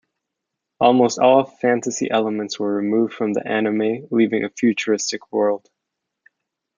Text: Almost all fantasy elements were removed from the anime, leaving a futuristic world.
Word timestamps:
Almost 0.79 1.19
all 1.19 1.43
fantasy 1.43 2.09
elements 2.09 2.59
were 2.59 2.73
removed 2.73 3.13
from 3.13 3.33
the 3.33 3.47
anime, 3.47 4.07
leaving 4.09 4.43
a 4.43 4.49
futuristic 4.49 5.31
world. 5.31 5.69